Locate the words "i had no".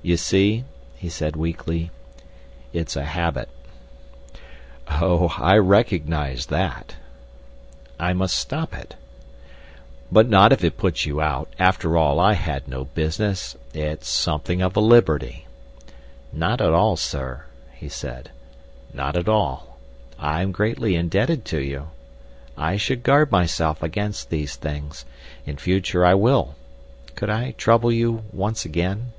12.20-12.84